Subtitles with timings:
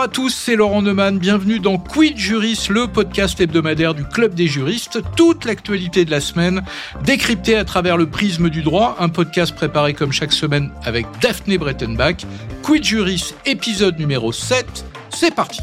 [0.00, 1.18] Bonjour à tous, c'est Laurent Neumann.
[1.18, 5.02] Bienvenue dans Quid Juris, le podcast hebdomadaire du Club des juristes.
[5.14, 6.62] Toute l'actualité de la semaine
[7.04, 8.96] décryptée à travers le prisme du droit.
[8.98, 12.24] Un podcast préparé comme chaque semaine avec Daphné Brettenbach.
[12.62, 14.86] Quid Juris, épisode numéro 7.
[15.10, 15.60] C'est parti.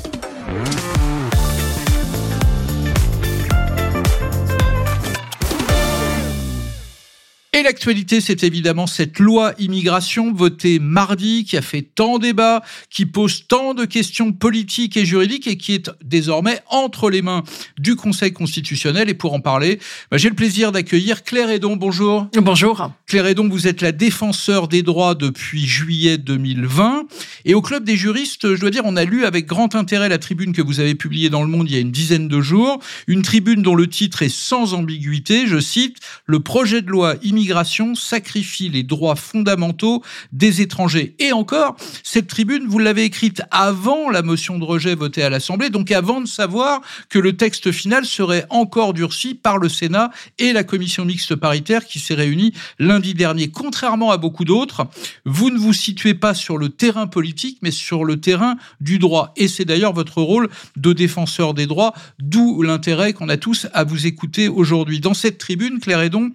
[7.57, 12.61] Et l'actualité, c'est évidemment cette loi immigration votée mardi qui a fait tant débat,
[12.91, 17.43] qui pose tant de questions politiques et juridiques et qui est désormais entre les mains
[17.79, 19.09] du Conseil constitutionnel.
[19.09, 19.79] Et pour en parler,
[20.11, 21.77] bah, j'ai le plaisir d'accueillir Claire Edon.
[21.77, 22.27] Bonjour.
[22.35, 22.91] Bonjour.
[23.07, 27.07] Claire Edon, vous êtes la défenseur des droits depuis juillet 2020.
[27.45, 30.19] Et au Club des juristes, je dois dire, on a lu avec grand intérêt la
[30.19, 32.77] tribune que vous avez publiée dans Le Monde il y a une dizaine de jours.
[33.07, 35.47] Une tribune dont le titre est sans ambiguïté.
[35.47, 37.46] Je cite, le projet de loi immigration
[37.95, 41.15] sacrifie les droits fondamentaux des étrangers.
[41.19, 45.69] Et encore, cette tribune, vous l'avez écrite avant la motion de rejet votée à l'Assemblée,
[45.69, 50.53] donc avant de savoir que le texte final serait encore durci par le Sénat et
[50.53, 53.49] la commission mixte paritaire qui s'est réunie lundi dernier.
[53.49, 54.87] Contrairement à beaucoup d'autres,
[55.25, 59.33] vous ne vous situez pas sur le terrain politique, mais sur le terrain du droit.
[59.35, 63.83] Et c'est d'ailleurs votre rôle de défenseur des droits, d'où l'intérêt qu'on a tous à
[63.83, 64.99] vous écouter aujourd'hui.
[64.99, 66.31] Dans cette tribune, Claire Edon,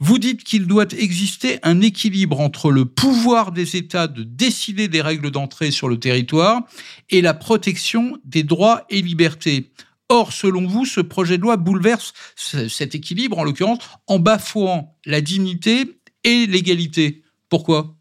[0.00, 4.86] vous dites qu'il qu'il doit exister un équilibre entre le pouvoir des États de décider
[4.86, 6.62] des règles d'entrée sur le territoire
[7.10, 9.72] et la protection des droits et libertés.
[10.08, 15.20] Or, selon vous, ce projet de loi bouleverse cet équilibre, en l'occurrence, en bafouant la
[15.20, 17.23] dignité et l'égalité.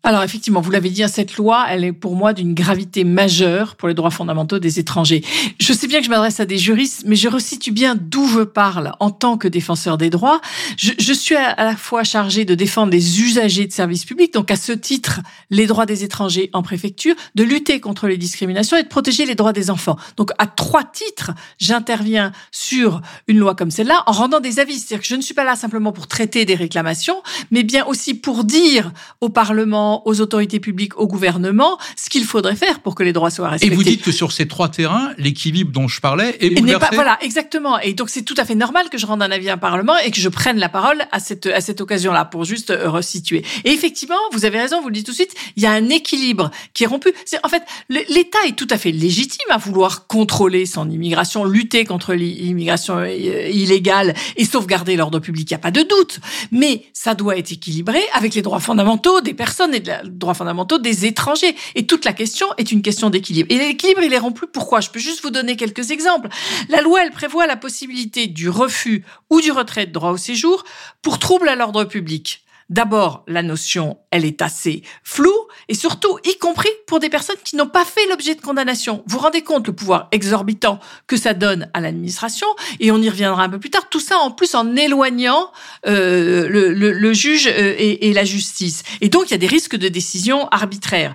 [0.04, 3.76] Alors effectivement, vous l'avez dit, hein, cette loi, elle est pour moi d'une gravité majeure
[3.76, 5.24] pour les droits fondamentaux des étrangers.
[5.60, 8.42] Je sais bien que je m'adresse à des juristes, mais je resitue bien d'où je
[8.42, 10.42] parle en tant que défenseur des droits.
[10.78, 14.56] Je, suis à, la fois chargé de défendre les usagers de services publics, donc à
[14.56, 18.88] ce titre, les droits des étrangers en préfecture, de lutter contre les discriminations et de
[18.88, 19.98] protéger les droits des enfants.
[20.18, 24.80] Donc à trois titres, j'interviens sur une loi comme celle-là en rendant des avis.
[24.80, 27.22] C'est-à-dire que je ne suis pas là simplement pour traiter des réclamations,
[27.52, 28.92] mais bien aussi pour dire
[29.22, 33.30] aux Parlement, aux autorités publiques, au gouvernement, ce qu'il faudrait faire pour que les droits
[33.30, 33.74] soient respectés.
[33.74, 36.80] Et vous dites que sur ces trois terrains, l'équilibre dont je parlais est bouleversé.
[36.80, 37.78] Pas, voilà, exactement.
[37.80, 39.98] Et donc c'est tout à fait normal que je rende un avis à un Parlement
[39.98, 43.44] et que je prenne la parole à cette à cette occasion-là pour juste euh, resituer.
[43.66, 45.90] Et effectivement, vous avez raison, vous le dites tout de suite, il y a un
[45.90, 47.12] équilibre qui est rompu.
[47.26, 51.84] C'est en fait l'État est tout à fait légitime à vouloir contrôler son immigration, lutter
[51.84, 55.52] contre l'immigration euh, illégale et sauvegarder l'ordre public.
[55.52, 56.22] Il n'y a pas de doute.
[56.52, 60.78] Mais ça doit être équilibré avec les droits fondamentaux des personnes et des droits fondamentaux
[60.78, 61.56] des étrangers.
[61.76, 63.52] Et toute la question est une question d'équilibre.
[63.52, 64.46] Et l'équilibre, il est rompu.
[64.52, 66.30] Pourquoi Je peux juste vous donner quelques exemples.
[66.70, 70.64] La loi, elle prévoit la possibilité du refus ou du retrait de droit au séjour
[71.02, 72.44] pour trouble à l'ordre public.
[72.74, 75.30] D'abord, la notion, elle est assez floue,
[75.70, 79.04] et surtout, y compris pour des personnes qui n'ont pas fait l'objet de condamnation.
[79.06, 82.48] Vous vous rendez compte le pouvoir exorbitant que ça donne à l'administration,
[82.80, 83.90] et on y reviendra un peu plus tard.
[83.92, 85.52] Tout ça, en plus, en éloignant
[85.86, 88.82] euh, le, juge euh, et, et la justice.
[89.02, 91.14] Et donc, il y a des risques de décision arbitraire.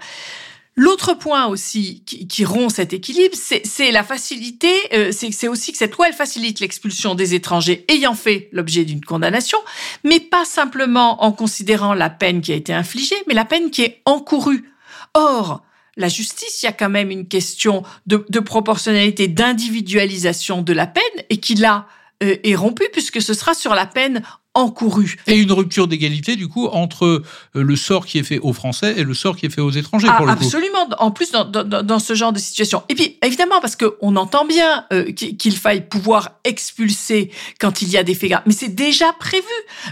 [0.78, 5.96] L'autre point aussi qui, rompt cet équilibre, c'est la facilité, euh, c'est aussi que cette
[5.96, 9.58] loi, elle facilite l'expulsion des étrangers ayant fait l'objet d'une condamnation,
[10.04, 13.82] mais pas simplement en considérant la peine qui a été infligée, mais la peine qui
[13.82, 14.72] est encourue.
[15.14, 15.64] Or,
[15.96, 20.86] la justice, il y a quand même une question de, de proportionnalité, d'individualisation de la
[20.86, 21.88] peine, et qui là
[22.22, 24.22] euh, est rompue puisque ce sera sur la peine
[24.58, 25.16] encouru.
[25.26, 27.22] Et une rupture d'égalité, du coup, entre euh,
[27.54, 30.08] le sort qui est fait aux Français et le sort qui est fait aux étrangers,
[30.16, 30.88] pour le absolument.
[30.98, 32.82] En plus, dans, dans, dans, ce genre de situation.
[32.88, 37.30] Et puis, évidemment, parce qu'on entend bien euh, qu'il faille pouvoir expulser
[37.60, 38.42] quand il y a des faits graves.
[38.46, 39.44] Mais c'est déjà prévu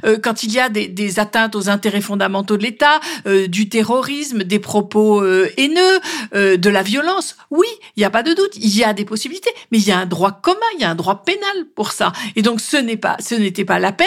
[0.04, 3.00] euh, quand il y a des, des, atteintes aux intérêts fondamentaux de l'État,
[3.48, 6.00] du terrorisme, des propos haineux,
[6.34, 7.36] de la violence.
[7.50, 7.66] Oui,
[7.96, 8.56] il n'y a pas de doute.
[8.56, 9.50] Il y a des possibilités.
[9.70, 12.12] Mais il y a un droit commun, il y a un droit pénal pour ça.
[12.34, 14.06] Et donc, ce n'est pas, ce n'était pas la peine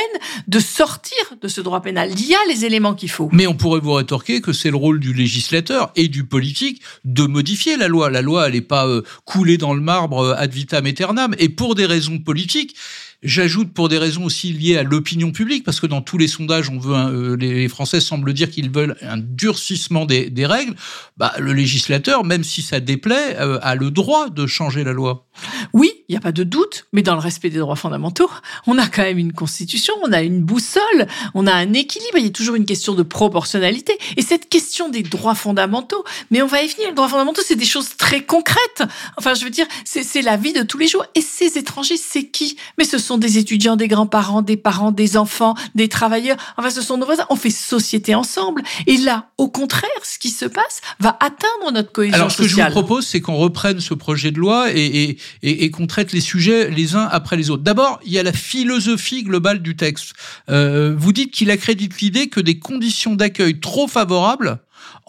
[0.49, 2.09] de sortir de ce droit pénal.
[2.11, 3.29] Il y a les éléments qu'il faut.
[3.31, 7.23] Mais on pourrait vous rétorquer que c'est le rôle du législateur et du politique de
[7.27, 8.09] modifier la loi.
[8.09, 11.35] La loi, elle n'est pas euh, coulée dans le marbre euh, ad vitam aeternam.
[11.37, 12.75] Et pour des raisons politiques,
[13.21, 16.69] J'ajoute pour des raisons aussi liées à l'opinion publique, parce que dans tous les sondages,
[16.69, 20.73] on veut euh, les Français semblent dire qu'ils veulent un durcissement des, des règles.
[21.17, 25.27] Bah, le législateur, même si ça déplaît, a le droit de changer la loi.
[25.73, 28.29] Oui, il n'y a pas de doute, mais dans le respect des droits fondamentaux,
[28.67, 32.23] on a quand même une constitution, on a une boussole, on a un équilibre, il
[32.23, 33.97] y a toujours une question de proportionnalité.
[34.17, 37.55] Et cette question des droits fondamentaux, mais on va y venir, les droits fondamentaux, c'est
[37.55, 38.83] des choses très concrètes.
[39.17, 41.05] Enfin, je veux dire, c'est la vie de tous les jours.
[41.15, 42.57] Et ces étrangers, c'est qui?
[42.77, 46.37] Mais ce des étudiants, des grands-parents, des parents, des enfants, des travailleurs.
[46.57, 47.25] Enfin, ce sont nos voisins.
[47.29, 48.61] On fait société ensemble.
[48.87, 52.67] Et là, au contraire, ce qui se passe va atteindre notre cohésion Alors, ce sociale.
[52.67, 55.71] que je vous propose, c'est qu'on reprenne ce projet de loi et, et, et, et
[55.71, 57.63] qu'on traite les sujets les uns après les autres.
[57.63, 60.13] D'abord, il y a la philosophie globale du texte.
[60.49, 64.59] Euh, vous dites qu'il accrédite l'idée que des conditions d'accueil trop favorables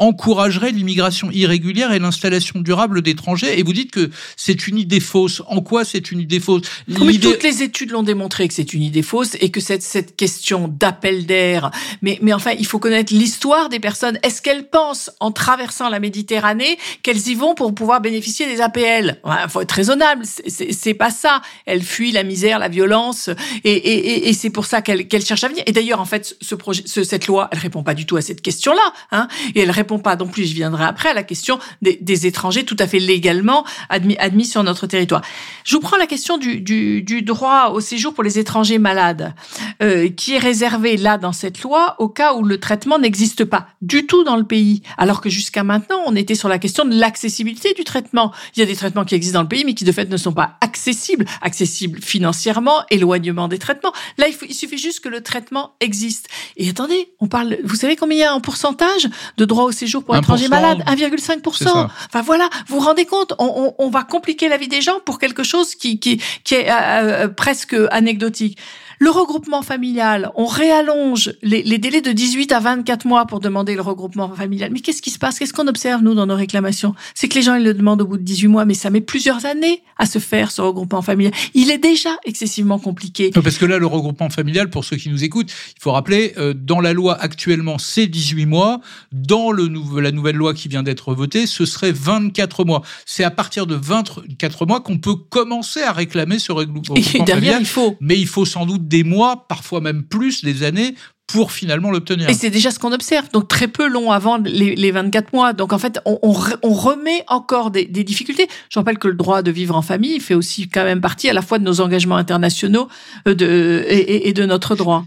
[0.01, 3.59] encouragerait l'immigration irrégulière et l'installation durable d'étrangers.
[3.59, 5.43] Et vous dites que c'est une idée fausse.
[5.47, 6.63] En quoi c'est une idée fausse?
[7.01, 10.17] Oui, toutes les études l'ont démontré que c'est une idée fausse et que cette, cette
[10.17, 11.71] question d'appel d'air.
[12.03, 14.19] Mais, mais enfin, il faut connaître l'histoire des personnes.
[14.23, 19.21] Est-ce qu'elles pensent, en traversant la Méditerranée, qu'elles y vont pour pouvoir bénéficier des APL
[19.25, 20.25] Il faut être raisonnable.
[20.25, 21.43] C'est pas ça.
[21.67, 23.29] Elles fuient la misère, la violence,
[23.65, 25.63] et, et, et c'est pour ça qu'elles qu'elles cherchent à venir.
[25.67, 28.23] Et d'ailleurs, en fait, ce projet, ce, cette loi, elle répond pas du tout à
[28.23, 28.93] cette question-là.
[29.13, 32.65] Hein, et elle répond pas non plus, je viendrai après, à la question des, étrangers
[32.65, 35.23] tout à fait légalement admis, admis sur notre territoire.
[35.65, 39.35] Je vous prends la question du, droit au séjour pour les étrangers malades,
[39.83, 43.69] euh, qui est réservé là dans cette loi au cas où le traitement n'existe pas
[43.81, 46.95] du tout dans le pays, alors que jusqu'à maintenant, on était sur la question de
[46.95, 48.33] l'accessibilité du traitement.
[48.55, 50.17] Il y a des traitements qui existent dans le pays, mais qui de fait ne
[50.17, 53.93] sont pas accessibles, accessibles financièrement, éloignement des traitements.
[54.19, 56.29] Là, il, suffit juste que le traitement existe.
[56.57, 59.73] Et attendez, on parle, vous savez combien il y a en pourcentage de droit au
[59.81, 61.69] séjour pour étrangers malades 1,5%.
[61.69, 65.01] Enfin voilà, vous vous rendez compte, on, on, on, va compliquer la vie des gens
[65.05, 68.59] pour quelque chose qui, qui, qui est euh, presque anecdotique.
[69.03, 73.75] Le regroupement familial, on réallonge les, les, délais de 18 à 24 mois pour demander
[73.75, 74.71] le regroupement familial.
[74.75, 75.39] Mais qu'est-ce qui se passe?
[75.39, 76.95] Qu'est-ce qu'on observe, nous, dans nos réclamations?
[77.15, 79.01] C'est que les gens, ils le demandent au bout de 18 mois, mais ça met
[79.01, 81.33] plusieurs années à se faire, ce regroupement familial.
[81.55, 83.31] Il est déjà excessivement compliqué.
[83.31, 86.53] Parce que là, le regroupement familial, pour ceux qui nous écoutent, il faut rappeler, euh,
[86.53, 88.83] dans la loi actuellement, c'est 18 mois.
[89.13, 92.83] Dans le nou la nouvelle loi qui vient d'être votée, ce serait 24 mois.
[93.07, 97.29] C'est à partir de 24 mois qu'on peut commencer à réclamer ce regroupement Et derrière,
[97.29, 97.63] familial.
[97.63, 97.97] il faut.
[98.01, 100.95] Mais il faut sans doute des mois, parfois même plus, des années
[101.27, 102.29] pour finalement l'obtenir.
[102.29, 103.31] Et c'est déjà ce qu'on observe.
[103.31, 105.53] Donc très peu long avant les, les 24 mois.
[105.53, 108.49] Donc en fait, on, on, on remet encore des, des, difficultés.
[108.69, 111.33] Je rappelle que le droit de vivre en famille fait aussi quand même partie à
[111.33, 112.89] la fois de nos engagements internationaux
[113.27, 115.05] de, et, et de notre droit.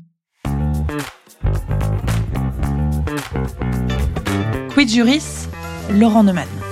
[4.74, 5.48] Quid Juris,
[5.92, 6.63] Laurent Neumann.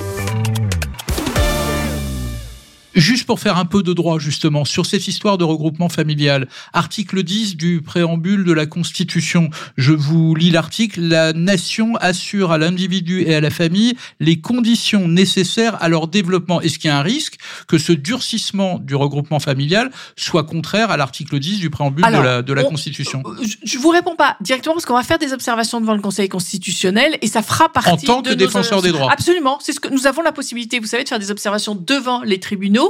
[2.93, 6.47] Juste pour faire un peu de droit, justement, sur cette histoire de regroupement familial.
[6.73, 9.49] Article 10 du préambule de la Constitution.
[9.77, 10.99] Je vous lis l'article.
[11.01, 16.59] La nation assure à l'individu et à la famille les conditions nécessaires à leur développement.
[16.59, 17.35] Est-ce qu'il y a un risque
[17.67, 22.27] que ce durcissement du regroupement familial soit contraire à l'article 10 du préambule Alors, de
[22.27, 23.23] la, de la on, Constitution?
[23.63, 27.17] Je vous réponds pas directement parce qu'on va faire des observations devant le Conseil constitutionnel
[27.21, 28.83] et ça fera partie en tant que de défenseur nos...
[28.83, 29.11] des droits.
[29.11, 29.59] Absolument.
[29.61, 32.39] C'est ce que nous avons la possibilité, vous savez, de faire des observations devant les
[32.39, 32.80] tribunaux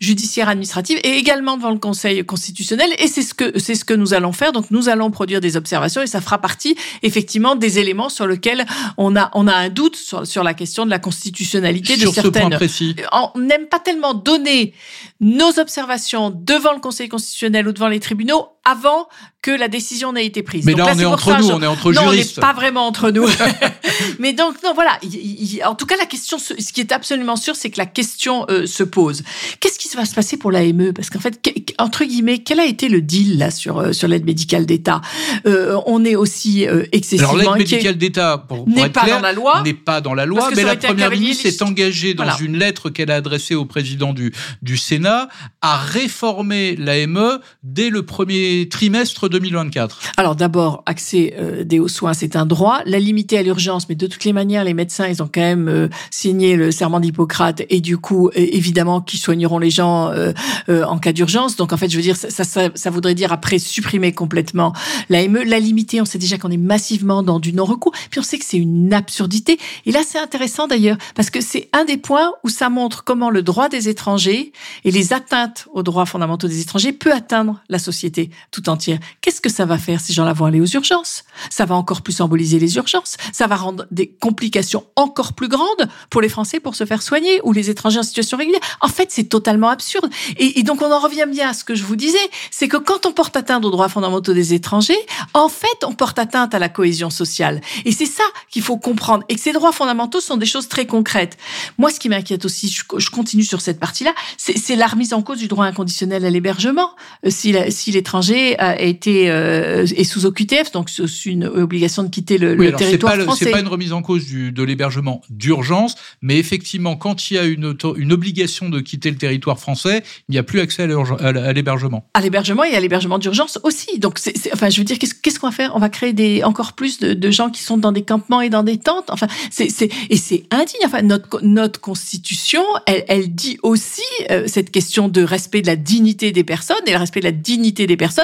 [0.00, 2.90] judiciaires administratifs et également devant le Conseil constitutionnel.
[2.98, 4.52] Et c'est ce que c'est ce que nous allons faire.
[4.52, 8.64] Donc nous allons produire des observations et ça fera partie effectivement des éléments sur lesquels
[8.96, 12.14] on a on a un doute sur, sur la question de la constitutionnalité sur de
[12.14, 12.32] certaines.
[12.44, 12.96] Ce point précis.
[13.12, 14.74] On n'aime pas tellement donner
[15.20, 19.08] nos observations devant le Conseil constitutionnel ou devant les tribunaux avant
[19.46, 20.64] que la décision n'ait été prise.
[20.64, 22.38] Mais donc là, là, on est entre ça, nous, on est entre non, juristes.
[22.38, 23.28] on n'est pas vraiment entre nous.
[24.18, 24.98] Mais donc, non, voilà.
[25.04, 27.86] Il, il, en tout cas, la question, ce qui est absolument sûr, c'est que la
[27.86, 29.22] question euh, se pose.
[29.60, 30.92] Qu'est-ce qui va se passer pour l'AME?
[30.92, 31.40] Parce qu'en fait,
[31.78, 35.00] entre guillemets, quel a été le deal là sur euh, sur l'aide médicale d'État?
[35.46, 39.62] Euh, On est aussi excessivement Alors l'aide médicale d'État, n'est pas clair, dans la loi,
[39.64, 42.38] n'est pas dans la loi, mais la première ministre s'est engagée dans voilà.
[42.40, 45.28] une lettre qu'elle a adressée au président du du Sénat
[45.60, 50.00] à réformer l'AME dès le premier trimestre 2024.
[50.16, 52.80] Alors d'abord, accès euh, des hauts soins, c'est un droit.
[52.86, 55.68] La limiter à l'urgence, mais de toutes les manières, les médecins, ils ont quand même
[55.68, 60.98] euh, signé le serment d'Hippocrate et du coup, évidemment, qui soigneront les gens euh, en
[60.98, 61.56] cas d'urgence.
[61.56, 64.72] Donc en fait, je veux dire, ça, ça, ça voudrait dire après supprimer complètement
[65.08, 65.42] l'AME.
[65.44, 67.92] La limiter, on sait déjà qu'on est massivement dans du non-recours.
[68.10, 69.58] Puis on sait que c'est une absurdité.
[69.84, 73.30] Et là, c'est intéressant d'ailleurs, parce que c'est un des points où ça montre comment
[73.30, 74.52] le droit des étrangers
[74.84, 78.98] et les atteintes aux droits fondamentaux des étrangers peut atteindre la société tout entière.
[79.20, 81.24] Qu'est-ce que ça va faire Ces gens-là vont aller aux urgences?
[81.50, 83.16] Ça va encore plus emboliser les urgences.
[83.32, 87.40] Ça va rendre des complications encore plus grandes pour les Français pour se faire soigner
[87.44, 88.60] ou les étrangers en situation régulière.
[88.80, 90.10] En fait, c'est totalement absurde.
[90.36, 92.18] Et, et, donc, on en revient bien à ce que je vous disais,
[92.50, 94.98] c'est que quand on porte atteinte aux droits fondamentaux des étrangers,
[95.34, 97.60] en fait, on porte atteinte à la cohésion sociale.
[97.84, 99.24] Et c'est ça qu'il faut comprendre.
[99.28, 101.36] Et que ces droits fondamentaux sont des choses très concrètes.
[101.78, 105.22] Moi, ce qui m'inquiète aussi, je, je, continue sur cette partie-là, c'est la remise en
[105.22, 106.90] cause du droit inconditionnel à l'hébergement.
[107.24, 112.38] Euh, si l'étranger a été euh, est sous OQTF, donc c'est une obligation de quitter
[112.38, 113.44] le, Oui, territoire pas, français.
[113.46, 117.38] c'est pas une remise en cause du, de l'hébergement d'urgence, mais effectivement, quand il y
[117.38, 120.82] a une, auto- une obligation de quitter le territoire français, il n'y a plus accès
[120.84, 122.08] à l'hébergement.
[122.14, 123.98] à l'hébergement et à l'hébergement d'urgence aussi.
[123.98, 124.18] Donc,
[124.52, 125.72] enfin, je veux dire, qu'est-ce, qu'on va faire?
[125.74, 128.50] On va créer des encore plus de, de gens qui sont dans des campements et
[128.50, 129.10] dans des tentes?
[129.10, 129.68] Enfin, c'est,
[130.10, 130.80] et c'est indigne.
[130.84, 135.76] Enfin, notre notre constitution, elle, elle dit aussi euh, cette question de respect de la
[135.76, 138.15] dignité des personnes et le respect de la dignité des personnes.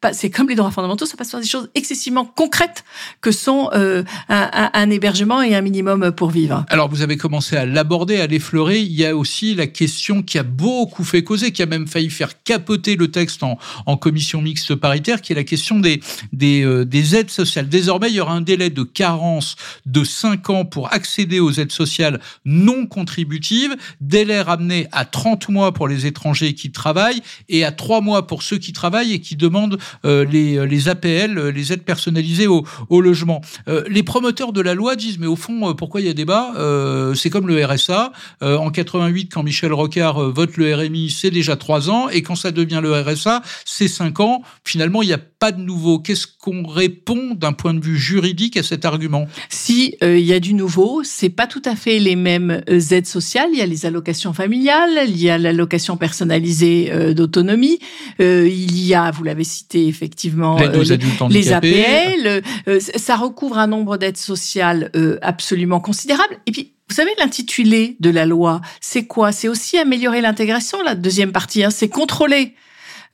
[0.00, 2.84] Pas- C'est comme les droits fondamentaux, ça passe par des choses excessivement concrètes
[3.20, 6.64] que sont euh, un- un hébergement et un minimum pour vivre.
[6.68, 8.80] Alors, vous avez commencé à l'aborder, à l'effleurer.
[8.80, 12.10] Il y a aussi la question qui a beaucoup fait causer, qui a même failli
[12.10, 16.00] faire capoter le texte en, en commission mixte paritaire, qui est la question des,
[16.32, 17.68] des, euh, des aides sociales.
[17.68, 21.72] Désormais, il y aura un délai de carence de 5 ans pour accéder aux aides
[21.72, 27.72] sociales non contributives, délai ramené à 30 mois pour les étrangers qui travaillent et à
[27.72, 31.72] 3 mois pour ceux qui travaillent et qui demandent euh, les, les APL, euh, les
[31.72, 33.40] aides personnalisées au, logement.
[33.68, 36.12] Euh, les promoteurs de la loi disent, mais au fond, euh, pourquoi il y a
[36.12, 36.52] débat?
[36.56, 38.12] Euh, C'est comme le RSA.
[38.42, 42.22] Euh, en 88, quand Michel Rocard euh, vote le RMI, c'est déjà 3 ans, et
[42.22, 44.42] quand ça devient le RSA, c'est 5 ans.
[44.64, 45.98] Finalement, il n'y a pas de nouveau.
[45.98, 49.26] Qu'est-ce qu'on répond d'un point de vue juridique à cet argument?
[49.48, 52.80] Si euh, il y a du nouveau, c'est pas tout à fait les mêmes euh,
[52.90, 53.48] aides sociales.
[53.52, 57.78] Il y a les allocations familiales, il y a l'allocation personnalisée euh, d'autonomie,
[58.20, 60.96] euh, il y a, vous l'avez cité effectivement, L'aide euh,
[61.28, 61.52] les, les.
[61.52, 62.42] APL.
[62.68, 66.34] euh, ça recouvre un nombre d'aides sociales euh, absolument considérable.
[66.46, 69.30] Et puis vous savez, l'intitulé de la loi, c'est quoi?
[69.30, 72.54] C'est aussi améliorer l'intégration, la deuxième partie, hein, c'est contrôler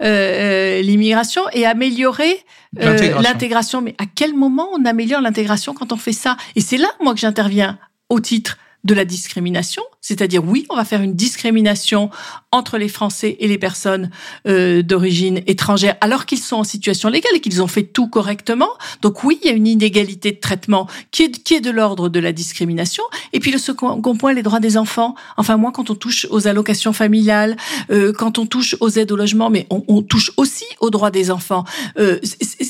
[0.03, 2.39] euh, l'immigration et améliorer
[2.81, 3.83] euh, l'intégration.
[3.83, 6.39] Mais à quel moment on améliore l'intégration quand on fait ça?
[6.55, 8.57] Et c'est là, moi, que j'interviens au titre
[8.87, 12.11] de la discrimination, c'est-à-dire oui, on va faire une discrimination
[12.53, 14.11] entre les Français et les personnes
[14.47, 18.69] euh, d'origine étrangère, alors qu'ils sont en situation légale et qu'ils ont fait tout correctement.
[19.03, 22.09] Donc oui, il y a une inégalité de traitement qui est, qui est de l'ordre
[22.09, 23.03] de la discrimination.
[23.33, 25.17] Et puis le second point, les droits des enfants.
[25.37, 27.57] Enfin moi, quand on touche aux allocations familiales,
[27.91, 31.11] euh, quand on touche aux aides au logement, mais on, on touche aussi aux droits
[31.11, 31.65] des enfants.
[31.99, 32.21] Euh,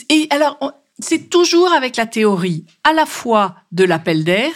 [0.09, 0.59] et alors.
[0.99, 4.53] c'est toujours avec la théorie à la fois de l'appel d'air,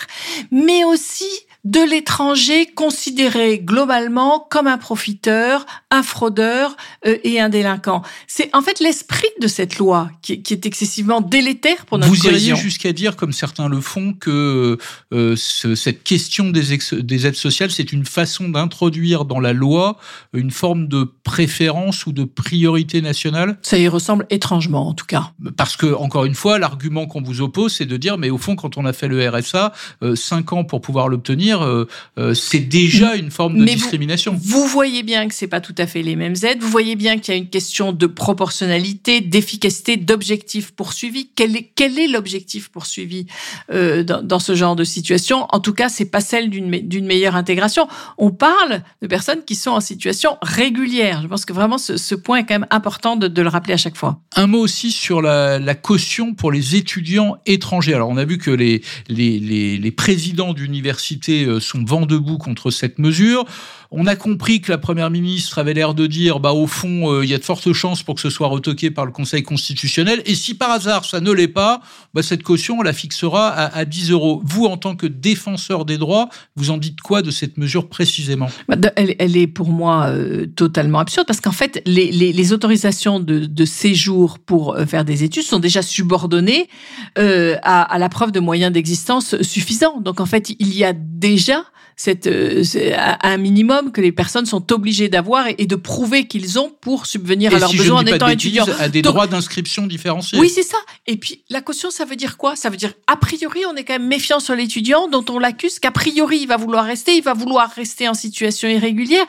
[0.50, 1.28] mais aussi
[1.64, 6.76] de l'étranger considéré globalement comme un profiteur, un fraudeur
[7.06, 8.02] euh, et un délinquant.
[8.26, 12.16] C'est en fait l'esprit de cette loi qui, qui est excessivement délétère pour notre Vous
[12.26, 12.56] iriez cohésion.
[12.56, 14.78] jusqu'à dire, comme certains le font, que
[15.12, 19.52] euh, ce- cette question des, ex- des aides sociales, c'est une façon d'introduire dans la
[19.52, 19.98] loi
[20.32, 23.58] une forme de préférence ou de priorité nationale?
[23.62, 25.32] Ça y ressemble étrangement en tout cas.
[25.56, 28.56] Parce que, encore une fois, l'argument qu'on vous oppose, c'est de dire, mais au fond,
[28.56, 31.86] quand on a fait le RSA, euh, cinq ans pour pouvoir l'obtenir, euh,
[32.18, 34.36] euh, c'est déjà une forme de Mais discrimination.
[34.40, 36.60] Vous voyez bien que c'est pas tout à fait les mêmes aides.
[36.60, 41.30] Vous voyez bien qu'il y a une question de proportionnalité, d'efficacité, d'objectif poursuivi.
[41.34, 43.26] Quel est, quel est l'objectif poursuivi
[43.72, 45.46] euh, dans, dans ce genre de situation?
[45.50, 47.88] En tout cas, c'est pas celle d'une me- d'une meilleure intégration.
[48.18, 51.20] On parle de personnes qui sont en situation régulière.
[51.22, 53.74] Je pense que vraiment ce, ce point est quand même important de, de le rappeler
[53.74, 54.20] à chaque fois.
[54.36, 57.94] Un mot aussi sur la, la caution pour les étudiants étrangers.
[57.94, 62.38] Alors, on a vu que les, les, les, les présidents d'universités euh, sont vent debout
[62.38, 63.44] contre cette mesure.
[63.92, 67.24] On a compris que la première ministre avait l'air de dire, bah, au fond, euh,
[67.24, 70.22] il y a de fortes chances pour que ce soit retoqué par le Conseil constitutionnel.
[70.26, 71.80] Et si par hasard ça ne l'est pas,
[72.14, 74.42] bah, cette caution, on la fixera à, à 10 euros.
[74.44, 78.48] Vous, en tant que défenseur des droits, vous en dites quoi de cette mesure précisément?
[78.68, 84.38] Bah, Elle, est pour moi euh, totalement absurde parce qu'en fait, les, autorisations de, séjour
[84.38, 86.68] pour faire des études sont déjà subordonnées
[87.16, 90.00] à, la preuve de moyens d'existence suffisants.
[90.00, 90.92] Donc en fait, il y a
[91.32, 91.64] déjà
[91.96, 96.26] cette, euh, c'est un minimum que les personnes sont obligées d'avoir et, et de prouver
[96.26, 98.64] qu'ils ont pour subvenir à leurs si besoins en étant étudiants.
[98.78, 100.38] à des Donc- droits d'inscription différenciés.
[100.40, 100.78] Oui, c'est ça.
[101.06, 102.56] Et puis, la caution, ça veut dire quoi?
[102.56, 105.78] Ça veut dire, a priori, on est quand même méfiant sur l'étudiant dont on l'accuse
[105.78, 109.26] qu'a priori, il va vouloir rester, il va vouloir rester en situation irrégulière.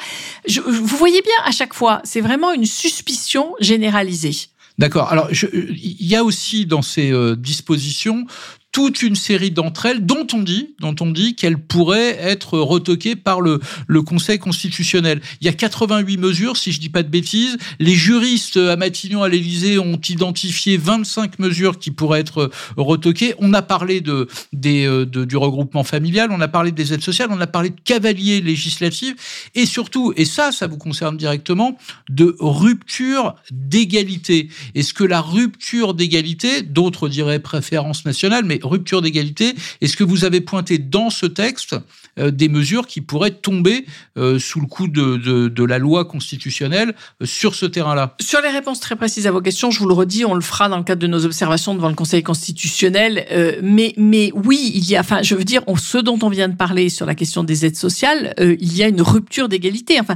[0.47, 4.37] Je- vous voyez bien, à chaque fois, c'est vraiment une suspicion généralisée.
[4.77, 5.11] D'accord.
[5.11, 8.25] Alors, il y a aussi dans ces euh, dispositions
[8.71, 13.15] toute une série d'entre elles dont on dit, dont on dit qu'elles pourraient être retoquées
[13.15, 15.21] par le, le Conseil constitutionnel.
[15.41, 17.57] Il y a 88 mesures, si je dis pas de bêtises.
[17.79, 23.33] Les juristes à Matignon, à l'Élysée, ont identifié 25 mesures qui pourraient être retoquées.
[23.39, 24.27] On a parlé de,
[24.65, 27.79] euh, de- du regroupement familial, on a parlé des aides sociales, on a parlé de
[27.83, 31.77] cavalier législatif, et surtout, et ça, ça vous concerne directement,
[32.09, 34.47] de rupture d'égalité.
[34.75, 39.55] Est-ce que la rupture d'égalité, d'autres diraient préférence nationale, mais rupture d'égalité.
[39.81, 41.75] Est-ce que vous avez pointé dans ce texte
[42.19, 43.85] euh, des mesures qui pourraient tomber
[44.17, 48.15] euh, sous le coup de, la loi constitutionnelle euh, sur ce terrain-là?
[48.19, 50.67] Sur les réponses très précises à vos questions, je vous le redis, on le fera
[50.67, 53.25] dans le cadre de nos observations devant le Conseil constitutionnel.
[53.61, 56.55] Mais, mais oui, il y a, enfin, je veux dire, ce dont on vient de
[56.55, 59.99] parler sur la question des aides sociales, il y a une rupture d'égalité.
[59.99, 60.15] Enfin,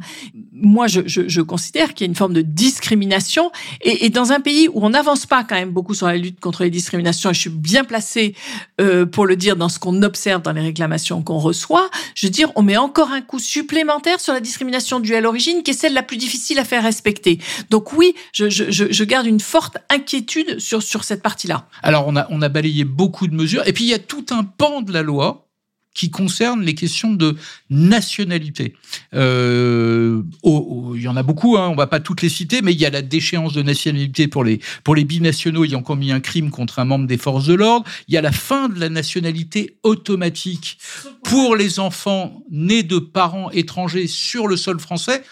[0.51, 3.51] moi, je, considère qu'il y a une forme de discrimination.
[3.81, 6.39] Et, et dans un pays où on n'avance pas quand même beaucoup sur la lutte
[6.39, 8.34] contre les discriminations, et je suis bien placée
[8.81, 12.31] euh, pour le dire dans ce qu'on observe dans les réclamations qu'on reçoit, je veux
[12.31, 15.75] dire, on met encore un coup supplémentaire sur la discrimination due à l'origine, qui est
[15.75, 17.39] celle la plus difficile à faire respecter.
[17.69, 21.67] Donc oui, je, garde une forte inquiétude sur, cette partie-là.
[21.83, 23.67] Alors, on a balayé beaucoup de mesures.
[23.67, 25.44] Et puis, il y a tout un pan de la loi
[25.95, 27.35] qui concerne les questions de
[27.71, 28.75] nationalité.
[29.15, 32.79] Euh, il y en a beaucoup, hein, on va pas toutes les citer, mais il
[32.79, 36.51] y a la déchéance de nationalité pour les, pour les binationaux ayant commis un crime
[36.51, 37.87] contre un membre des forces de l'ordre.
[38.07, 40.77] Il y a la fin de la nationalité automatique
[41.23, 45.23] pour les enfants nés de parents étrangers sur le sol français.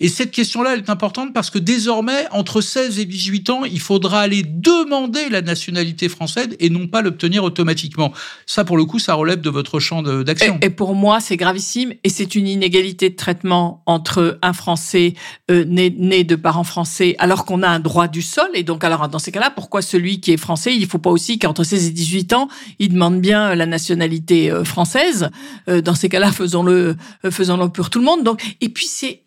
[0.00, 3.80] Et cette question-là, elle est importante parce que désormais, entre 16 et 18 ans, il
[3.80, 8.12] faudra aller demander la nationalité française et non pas l'obtenir automatiquement.
[8.46, 10.58] Ça, pour le coup, ça relève de votre champ d'action.
[10.62, 15.14] Et, pour moi, c'est gravissime et c'est une inégalité de traitement entre un Français
[15.50, 15.90] euh, né,
[16.24, 18.48] de parents français alors qu'on a un droit du sol.
[18.54, 21.10] Et donc, alors, dans ces cas-là, pourquoi celui qui est français, il ne faut pas
[21.10, 25.30] aussi qu'entre 16 et 18 ans, il demande bien la nationalité euh, française
[25.68, 26.96] euh, Dans ces cas-là, faisons-le
[27.30, 28.24] faisons-le pour tout le monde.
[28.24, 29.22] Donc, et puis, c'est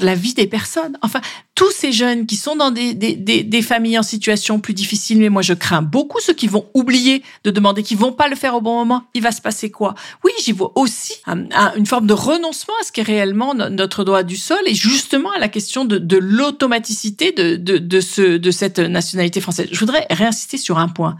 [0.00, 0.98] la vie des personnes.
[1.02, 1.20] Enfin,
[1.54, 5.28] tous ces jeunes qui sont dans des, des, des, familles en situation plus difficile, mais
[5.28, 8.54] moi je crains beaucoup ceux qui vont oublier de demander, qui vont pas le faire
[8.54, 9.04] au bon moment.
[9.14, 9.94] Il va se passer quoi?
[10.24, 13.54] Oui, j'y vois aussi un, un, une forme de renoncement à ce qui est réellement
[13.54, 18.00] notre droit du sol et justement à la question de, de l'automaticité de, de, de,
[18.00, 19.68] ce, de cette nationalité française.
[19.70, 21.16] Je voudrais réinsister sur un point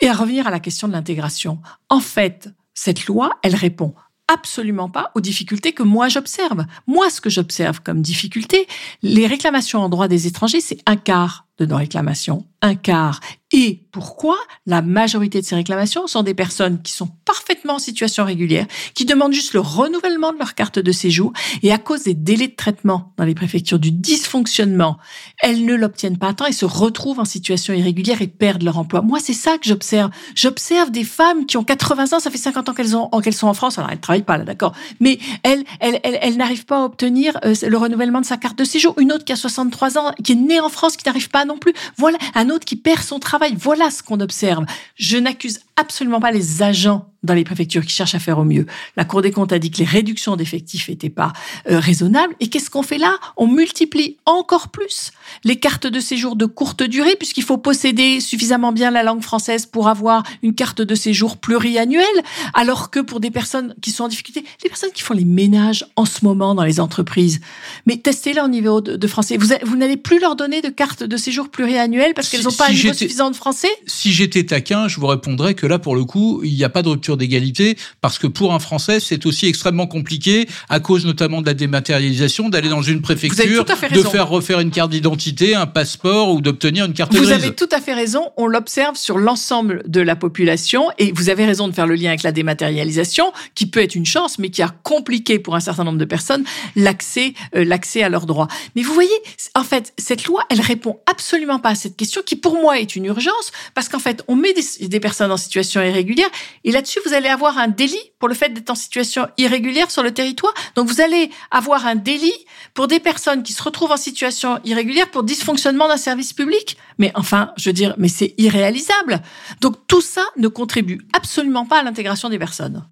[0.00, 1.58] et à revenir à la question de l'intégration.
[1.88, 3.94] En fait, cette loi, elle répond
[4.32, 6.64] absolument pas aux difficultés que moi j'observe.
[6.86, 8.66] Moi, ce que j'observe comme difficulté,
[9.02, 13.20] les réclamations en droit des étrangers, c'est un quart de nos réclamations, un quart.
[13.54, 18.24] Et pourquoi la majorité de ces réclamations sont des personnes qui sont parfaitement en situation
[18.24, 22.14] régulière, qui demandent juste le renouvellement de leur carte de séjour, et à cause des
[22.14, 24.96] délais de traitement dans les préfectures, du dysfonctionnement,
[25.42, 28.78] elles ne l'obtiennent pas à temps et se retrouvent en situation irrégulière et perdent leur
[28.78, 29.02] emploi.
[29.02, 30.10] Moi, c'est ça que j'observe.
[30.34, 33.54] J'observe des femmes qui ont 80 ans, ça fait 50 ans qu'elles ont, sont en
[33.54, 36.80] France, alors elles ne travaillent pas là, d'accord, mais elles, elles, elles, elles n'arrivent pas
[36.80, 38.94] à obtenir euh, le renouvellement de sa carte de séjour.
[38.98, 41.58] Une autre qui a 63 ans, qui est née en France, qui n'arrive pas non
[41.58, 41.72] plus.
[41.96, 43.54] Voilà, un autre qui perd son travail.
[43.58, 44.64] Voilà ce qu'on observe.
[44.96, 48.66] Je n'accuse absolument pas les agents dans les préfectures qui cherchent à faire au mieux.
[48.96, 51.32] La Cour des comptes a dit que les réductions d'effectifs n'étaient pas
[51.70, 52.34] euh, raisonnables.
[52.40, 53.16] Et qu'est-ce qu'on fait là?
[53.36, 55.12] On multiplie encore plus
[55.44, 59.66] les cartes de séjour de courte durée, puisqu'il faut posséder suffisamment bien la langue française
[59.66, 62.06] pour avoir une carte de séjour pluriannuelle,
[62.54, 65.86] alors que pour des personnes qui sont en difficulté, les personnes qui font les ménages
[65.94, 67.40] en ce moment dans les entreprises,
[67.86, 69.36] mais testez-les au niveau de, de français.
[69.36, 72.56] Vous, vous n'allez plus leur donner de carte de séjour pluriannuelle parce qu'elles n'ont si,
[72.56, 73.70] pas si un niveau suffisant de français?
[73.86, 76.82] Si j'étais taquin, je vous répondrais que là, pour le coup, il n'y a pas
[76.82, 81.40] de rupture d'égalité parce que pour un Français, c'est aussi extrêmement compliqué à cause notamment
[81.40, 86.32] de la dématérialisation d'aller dans une préfecture, de faire refaire une carte d'identité, un passeport
[86.32, 87.28] ou d'obtenir une carte vous grise.
[87.28, 88.30] Vous avez tout à fait raison.
[88.36, 92.08] On l'observe sur l'ensemble de la population et vous avez raison de faire le lien
[92.08, 95.84] avec la dématérialisation qui peut être une chance mais qui a compliqué pour un certain
[95.84, 96.44] nombre de personnes
[96.76, 98.48] l'accès euh, l'accès à leurs droits.
[98.76, 99.10] Mais vous voyez,
[99.54, 102.96] en fait, cette loi, elle répond absolument pas à cette question qui pour moi est
[102.96, 106.28] une urgence parce qu'en fait, on met des, des personnes en situation irrégulière
[106.64, 110.02] et là-dessus, vous allez avoir un délit pour le fait d'être en situation irrégulière sur
[110.02, 110.52] le territoire.
[110.74, 112.32] Donc vous allez avoir un délit
[112.74, 116.76] pour des personnes qui se retrouvent en situation irrégulière pour dysfonctionnement d'un service public.
[116.98, 119.22] Mais enfin, je veux dire, mais c'est irréalisable.
[119.60, 122.86] Donc tout ça ne contribue absolument pas à l'intégration des personnes.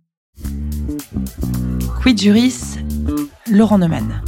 [2.03, 2.79] Quid Juris,
[3.46, 4.23] Laurent Neumann.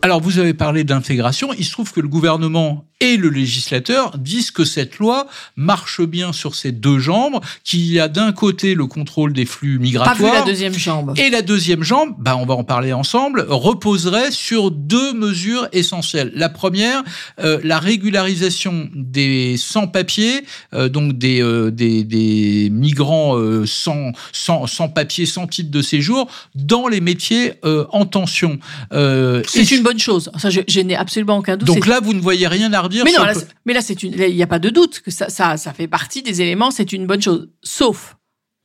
[0.00, 1.52] Alors, vous avez parlé d'intégration.
[1.52, 6.32] Il se trouve que le gouvernement et le législateur disent que cette loi marche bien
[6.32, 10.16] sur ces deux jambes, qu'il y a d'un côté le contrôle des flux migratoires.
[10.16, 11.14] Pas vu la deuxième jambe.
[11.16, 16.32] Et la deuxième jambe, bah, on va en parler ensemble, reposerait sur deux mesures essentielles.
[16.34, 17.04] La première,
[17.38, 24.66] euh, la régularisation des sans-papiers, euh, donc des, euh, des, des, migrants euh, sans, sans,
[24.66, 28.58] sans papier, sans titre de séjour, dans les métiers euh, en tension.
[28.90, 30.30] c'est une bonne chose.
[30.36, 31.68] Ça, je, je n'ai absolument aucun doute.
[31.68, 33.32] Donc là, vous ne voyez rien à Mais non, là,
[33.64, 35.88] mais là, c'est une, il n'y a pas de doute que ça, ça, ça fait
[35.88, 36.70] partie des éléments.
[36.70, 38.16] C'est une bonne chose, sauf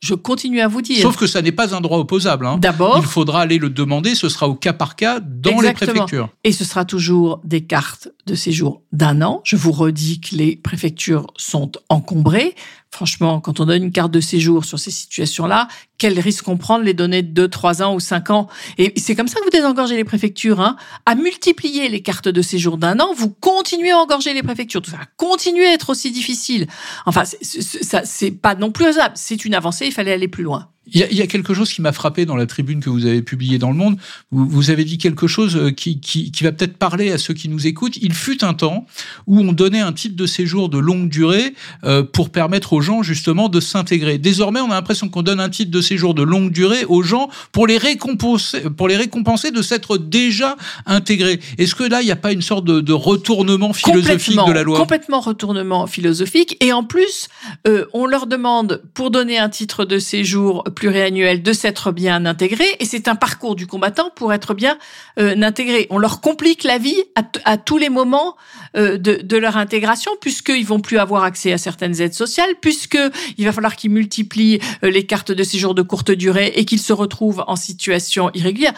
[0.04, 1.02] je continue à vous dire.
[1.02, 2.46] Sauf que ça n'est pas un droit opposable.
[2.46, 2.58] Hein.
[2.58, 2.98] D'abord.
[2.98, 6.28] Il faudra aller le demander, ce sera au cas par cas dans les préfectures.
[6.44, 9.40] Et ce sera toujours des cartes de séjour d'un an.
[9.46, 12.54] Je vous redis que les préfectures sont encombrées.
[12.93, 16.77] Franchement, quand on donne une carte de séjour sur ces situations-là, quel risque on prend
[16.77, 18.47] de les donner de 2, 3 ans ou 5 ans?
[18.77, 20.62] Et c'est comme ça que vous désengorgez les préfectures.
[20.62, 20.75] Hein.
[21.08, 24.84] À multiplier les cartes de séjour d'un an, vous continuez à engorger les préfectures.
[24.84, 26.67] Tout ça va continuer à être aussi difficile.
[27.08, 29.15] Enfin, ça, c'est pas non plus faisable.
[29.17, 30.69] C'est une avancée, il fallait aller plus loin.
[30.88, 33.58] Il y, a, quelque chose qui m'a frappé dans la tribune que vous avez publiée
[33.58, 33.98] dans Le Monde.
[34.32, 37.48] Vous, avez dit quelque chose euh, qui, qui, qui va peut-être parler à ceux qui
[37.48, 37.96] nous écoutent.
[38.02, 38.86] Il fut un temps
[39.26, 41.54] où on donnait un titre de séjour de longue durée
[41.86, 44.17] euh, pour permettre aux gens justement de s'intégrer.
[44.17, 47.30] Désormais, on a l'impression qu'on donne un titre de séjour de longue durée aux gens
[47.54, 51.39] pour les récompenser, pour les récompenser de s'être déjà intégrés.
[51.58, 54.63] Est-ce que là, il n'y a pas une sorte de, de retournement philosophique de la
[54.63, 56.58] loi Complètement retournement philosophique.
[56.60, 57.30] Et en plus,
[57.67, 62.66] euh, on leur demande pour donner un titre de séjour pluriannuel de s'être bien intégré
[62.80, 64.78] et c'est un parcours du combattant pour être bien
[65.20, 65.88] euh, intégré.
[65.90, 67.02] On leur complique la vie
[67.46, 68.36] à, tous les moments
[68.76, 72.98] euh, de, leur intégration puisqu'ils vont plus avoir accès à certaines aides sociales, puisque
[73.38, 76.80] il va falloir qu'ils multiplient euh, les cartes de séjour de courte durée et qu'ils
[76.80, 78.74] se retrouvent en situation irrégulière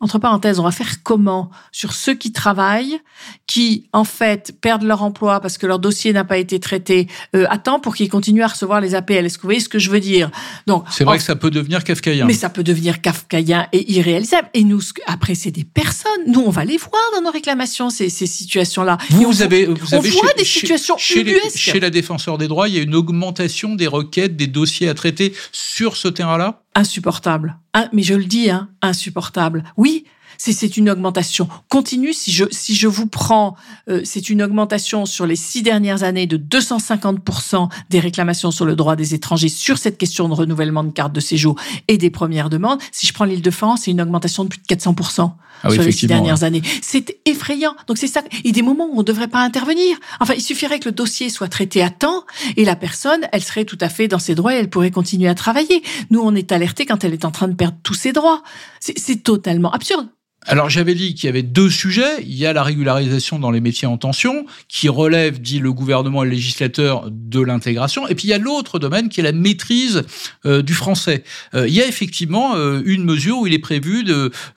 [0.00, 2.98] entre parenthèses, on va faire comment sur ceux qui travaillent,
[3.46, 7.46] qui en fait perdent leur emploi parce que leur dossier n'a pas été traité euh,
[7.50, 9.26] à temps pour qu'ils continuent à recevoir les APL.
[9.26, 10.30] Est-ce que vous voyez ce que je veux dire?
[10.66, 12.24] Donc c'est vrai que ça peut devenir kafkaïen.
[12.24, 14.48] Mais ça peut devenir kafkaïen et irréalisable.
[14.54, 16.10] Et nous, après, c'est des personnes.
[16.26, 18.96] Nous, on va les voir dans nos réclamations ces, ces situations-là.
[19.10, 22.68] Vous, vous avez, vous on avez voit des situations chez, chez la défenseur des droits,
[22.68, 26.62] il y a une augmentation des requêtes, des dossiers à traiter sur ce terrain-là?
[26.74, 27.58] Insupportable.
[27.92, 29.64] mais je le dis, hein, insupportable.
[29.76, 30.04] Oui,
[30.40, 32.14] c'est une augmentation continue.
[32.14, 33.56] Si je, si je vous prends,
[33.90, 38.74] euh, c'est une augmentation sur les six dernières années de 250% des réclamations sur le
[38.74, 41.56] droit des étrangers sur cette question de renouvellement de carte de séjour
[41.88, 42.80] et des premières demandes.
[42.90, 45.82] Si je prends l'île de France, c'est une augmentation de plus de 400% ah sur
[45.82, 46.62] les six dernières années.
[46.80, 47.74] C'est effrayant.
[47.86, 48.22] Donc c'est ça.
[48.44, 49.98] Et des moments où on ne devrait pas intervenir.
[50.20, 52.24] Enfin, il suffirait que le dossier soit traité à temps
[52.56, 55.28] et la personne, elle serait tout à fait dans ses droits et elle pourrait continuer
[55.28, 55.82] à travailler.
[56.10, 58.42] Nous, on est alerté quand elle est en train de perdre tous ses droits.
[58.80, 60.08] C'est totalement absurde.
[60.46, 62.22] Alors j'avais dit qu'il y avait deux sujets.
[62.22, 66.22] Il y a la régularisation dans les métiers en tension, qui relève, dit le gouvernement
[66.22, 68.08] et le législateur, de l'intégration.
[68.08, 70.02] Et puis il y a l'autre domaine qui est la maîtrise
[70.46, 71.24] euh, du français.
[71.54, 74.04] Euh, il y a effectivement euh, une mesure où il est prévu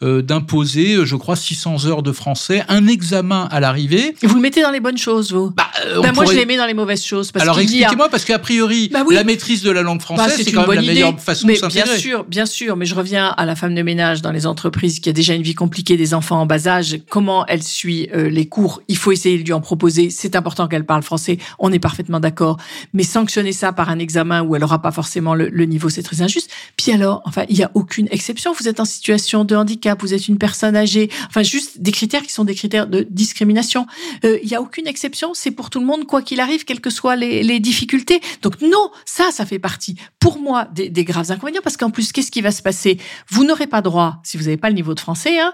[0.02, 4.16] d'imposer, je crois, 600 heures de français, un examen à l'arrivée.
[4.24, 5.70] Vous le mettez dans les bonnes choses, vous bah,
[6.02, 7.32] ben, Moi, je les mets dans les mauvaises choses.
[7.32, 10.52] Parce Alors expliquez-moi, parce qu'a priori, bah la maîtrise de la langue bah, française, c'est
[10.52, 11.84] quand même la meilleure façon de s'intégrer.
[11.90, 12.78] Bien sûr, bien sûr.
[12.78, 15.44] Mais je reviens à la femme de ménage dans les entreprises qui a déjà une
[15.44, 19.12] vie compliquée des enfants en bas âge, comment elle suit euh, les cours, il faut
[19.12, 20.10] essayer de lui en proposer.
[20.10, 22.58] C'est important qu'elle parle français, on est parfaitement d'accord.
[22.94, 26.22] Mais sanctionner ça par un examen où elle aura pas forcément le, niveau, c'est très
[26.22, 26.52] injuste.
[26.78, 28.54] Puis alors, enfin, il y a aucune exception.
[28.54, 32.22] Vous êtes en situation de handicap, vous êtes une personne âgée, enfin, juste des critères
[32.22, 33.88] qui sont des critères de discrimination.
[34.26, 36.82] Euh, il y a aucune exception, c'est pour tout le monde, quoi qu'il arrive, quelles
[36.82, 38.20] que soient les, les, difficultés.
[38.42, 42.12] Donc non, ça, ça fait partie, pour moi, des, des graves inconvénients, parce qu'en plus,
[42.12, 42.98] qu'est-ce qui va se passer?
[43.30, 45.54] Vous n'aurez pas droit, si vous n'avez pas le niveau de français, hein,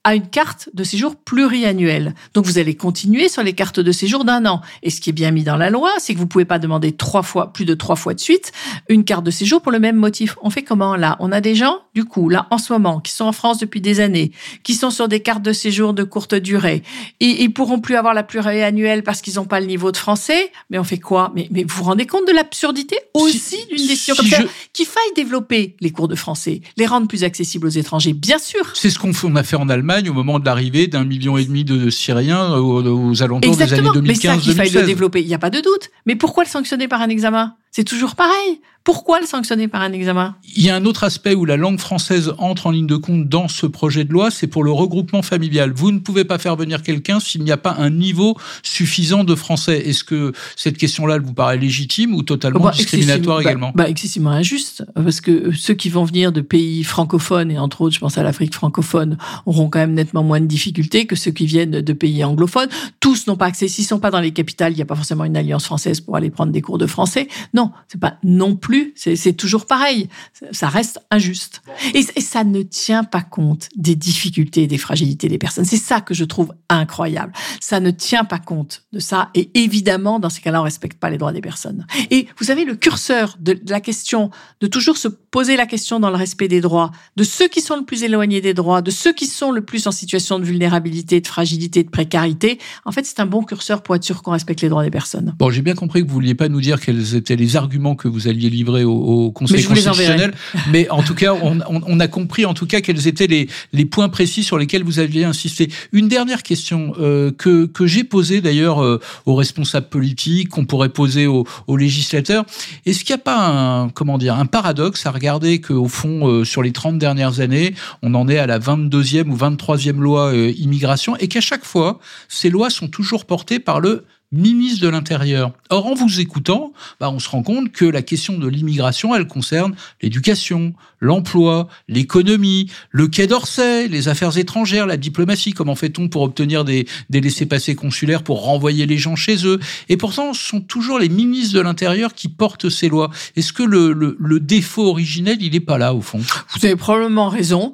[0.03, 2.15] à une carte de séjour pluriannuelle.
[2.33, 4.61] Donc vous allez continuer sur les cartes de séjour d'un an.
[4.81, 6.91] Et ce qui est bien mis dans la loi, c'est que vous pouvez pas demander
[6.91, 8.51] trois fois, plus de trois fois de suite,
[8.89, 10.37] une carte de séjour pour le même motif.
[10.41, 11.17] On fait comment là?
[11.19, 13.79] On a des gens, du coup, là en ce moment, qui sont en France depuis
[13.79, 14.31] des années,
[14.63, 16.81] qui sont sur des cartes de séjour de courte durée.
[17.19, 20.51] Et ils pourront plus avoir la pluriannuelle parce qu'ils n'ont pas le niveau de français.
[20.71, 21.31] Mais on fait quoi?
[21.35, 24.41] Mais, mais vous vous rendez compte de l'absurdité aussi d'une décision comme ça
[24.73, 28.71] Qu'il faille développer les cours de français, les rendre plus accessibles aux étrangers, bien sûr.
[28.73, 31.63] C'est ce qu'on a fait en Allemagne au moment de l'arrivée d'un million et demi
[31.63, 34.01] de Syriens aux, alentours des années 2015-2016.
[34.01, 35.89] Mais ça qu'il faille le développer, il n'y a pas de doute.
[36.05, 37.55] Mais pourquoi le sanctionner par un examen?
[37.71, 38.59] C'est toujours pareil.
[38.83, 40.35] Pourquoi le sanctionner par un examen?
[40.55, 43.29] Il y a un autre aspect où la langue française entre en ligne de compte
[43.29, 45.71] dans ce projet de loi, c'est pour le regroupement familial.
[45.71, 49.35] Vous ne pouvez pas faire venir quelqu'un s'il n'y a pas un niveau suffisant de
[49.35, 49.87] français.
[49.87, 53.71] Est-ce que cette question-là vous paraît légitime ou totalement bah, discriminatoire bah, également?
[53.75, 57.93] bah, Excessivement injuste, parce que ceux qui vont venir de pays francophones, et entre autres,
[57.93, 61.45] je pense à l'Afrique francophone, auront quand même nettement moins de difficultés que ceux qui
[61.45, 62.69] viennent de pays anglophones.
[62.99, 63.67] Tous n'ont pas accès.
[63.67, 66.15] S'ils sont pas dans les capitales, il n'y a pas forcément une alliance française pour
[66.15, 67.27] aller prendre des cours de français.
[67.53, 70.09] Non, c'est pas non plus c'est toujours pareil.
[70.51, 71.61] Ça reste injuste.
[71.93, 75.65] Et, ça ne tient pas compte des difficultés et des fragilités des personnes.
[75.65, 77.33] C'est ça que je trouve incroyable.
[77.59, 79.29] Ça ne tient pas compte de ça.
[79.35, 81.85] Et évidemment, dans ces cas-là, on respecte pas les droits des personnes.
[82.09, 84.29] Et vous savez, le curseur de, la question,
[84.61, 87.75] de toujours se poser la question dans le respect des droits, de ceux qui sont
[87.75, 91.21] le plus éloignés des droits, de ceux qui sont le plus en situation de vulnérabilité,
[91.21, 94.61] de fragilité, de précarité, en fait, c'est un bon curseur pour être sûr qu'on respecte
[94.61, 95.35] les droits des personnes.
[95.37, 97.95] Bon, j'ai bien compris que vous vouliez pas nous dire quelles étaient les les arguments
[97.95, 100.33] que vous alliez livrer au, au Conseil constitutionnel.
[100.69, 103.47] Mais en tout cas, on, on, on, a compris en tout cas quels étaient les,
[103.73, 105.69] les points précis sur lesquels vous aviez insisté.
[105.91, 110.89] Une dernière question euh, que, que j'ai posée d'ailleurs euh, aux responsables politiques, qu'on pourrait
[110.89, 112.45] poser aux, aux législateurs.
[112.85, 116.45] Est-ce qu'il n'y a pas un, comment dire, un paradoxe à regarder qu'au fond, euh,
[116.45, 121.15] sur les 30 dernières années, on en est à la 22e ou 23e loi immigration
[121.17, 125.51] et qu'à chaque fois, ces lois sont toujours portées par le ministre de l'Intérieur.
[125.69, 129.27] Or, en vous écoutant, bah, on se rend compte que la question de l'immigration, elle
[129.27, 135.51] concerne l'éducation, l'emploi, l'économie, le Quai d'Orsay, les affaires étrangères, la diplomatie.
[135.51, 139.59] Comment fait-on pour obtenir des, des laissés-passer consulaires pour renvoyer les gens chez eux?
[139.89, 143.09] Et pourtant, ce sont toujours les ministres de l'Intérieur qui portent ces lois.
[143.35, 146.19] Est-ce que le, le, le, défaut originel, il n'est pas là, au fond?
[146.19, 147.73] Vous avez probablement raison.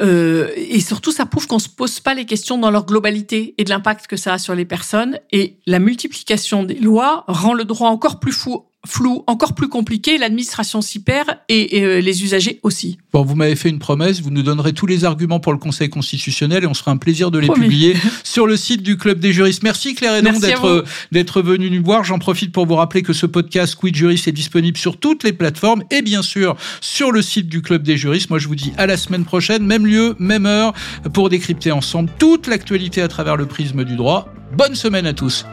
[0.00, 3.54] Euh, et surtout, ça prouve qu'on ne se pose pas les questions dans leur globalité
[3.58, 5.18] et de l'impact que ça a sur les personnes.
[5.32, 10.18] Et la multiplication des lois rend le droit encore plus fou flou, encore plus compliqué,
[10.18, 12.98] l'administration s'y perd et, et euh, les usagers aussi.
[13.12, 15.88] Bon, vous m'avez fait une promesse, vous nous donnerez tous les arguments pour le Conseil
[15.88, 17.64] constitutionnel et on sera un plaisir de les Promis.
[17.64, 19.62] publier sur le site du Club des juristes.
[19.62, 22.04] Merci Claire Hénon d'être d'être venu nous voir.
[22.04, 25.32] J'en profite pour vous rappeler que ce podcast Quid Jurist est disponible sur toutes les
[25.32, 28.30] plateformes et bien sûr sur le site du Club des juristes.
[28.30, 30.72] Moi, je vous dis à la semaine prochaine, même lieu, même heure,
[31.12, 34.28] pour décrypter ensemble toute l'actualité à travers le prisme du droit.
[34.56, 35.44] Bonne semaine à tous.